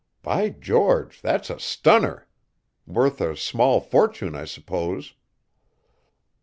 [0.23, 1.21] By George!
[1.21, 2.27] that's a stunner!
[2.87, 5.13] Worth a small fortune, I suppose."